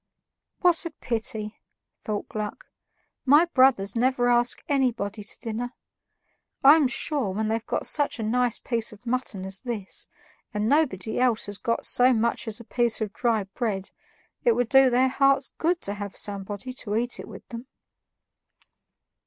"What 0.61 0.83
a 0.83 0.89
pity," 0.89 1.59
thought 2.01 2.27
Gluck, 2.27 2.65
"my 3.23 3.45
brothers 3.45 3.95
never 3.95 4.29
ask 4.29 4.63
anybody 4.67 5.23
to 5.23 5.37
dinner. 5.39 5.73
I'm 6.63 6.87
sure, 6.87 7.29
when 7.29 7.49
they've 7.49 7.67
got 7.67 7.85
such 7.85 8.17
a 8.17 8.23
nice 8.23 8.57
piece 8.57 8.91
of 8.91 9.05
mutton 9.05 9.45
as 9.45 9.61
this, 9.61 10.07
and 10.55 10.67
nobody 10.67 11.19
else 11.19 11.45
has 11.45 11.59
got 11.59 11.85
so 11.85 12.13
much 12.13 12.47
as 12.47 12.59
a 12.59 12.63
piece 12.63 12.99
of 12.99 13.13
dry 13.13 13.43
bread, 13.43 13.91
it 14.43 14.53
would 14.53 14.69
do 14.69 14.89
their 14.89 15.07
hearts 15.09 15.51
good 15.59 15.81
to 15.81 15.93
have 15.93 16.17
somebody 16.17 16.73
to 16.73 16.95
eat 16.95 17.19
it 17.19 17.27
with 17.27 17.47
them." 17.49 17.67